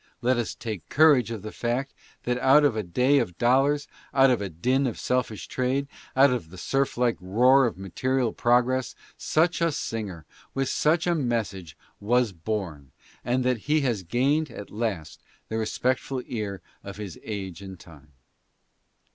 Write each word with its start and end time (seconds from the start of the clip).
Let 0.23 0.37
us 0.37 0.55
take: 0.55 0.89
irage 0.89 1.29
of 1.29 1.43
the 1.43 1.51
fact 1.51 1.93
that 2.23 2.39
out 2.39 2.65
of 2.65 2.75
a 2.75 2.81
day 2.81 3.19
of 3.19 3.37
dollars, 3.37 3.87
out 4.15 4.31
of 4.31 4.41
a 4.41 4.49
tin::" 4.49 4.91
selfish 4.95 5.47
:rade, 5.59 5.87
out 6.15 6.33
of 6.33 6.49
the 6.49 6.57
surf 6.57 6.97
like 6.97 7.17
roar 7.21 7.67
of 7.67 7.77
material 7.77 8.33
pro 8.33 8.63
gress, 8.63 8.95
such 9.15 9.61
a 9.61 9.71
singer, 9.71 10.25
with 10.55 10.69
snch 10.69 11.05
a 11.05 11.13
message, 11.13 11.77
was 11.99 12.33
born, 12.33 12.91
and 13.23 13.43
that 13.45 13.59
he 13.69 13.81
has 13.81 14.01
gained 14.01 14.49
at 14.49 14.71
last 14.71 15.21
the 15.49 15.59
respectful 15.59 16.23
ear 16.25 16.63
of 16.83 16.97
his 16.97 17.19
age 17.21 17.61
and 17.61 17.79
time. 17.79 18.13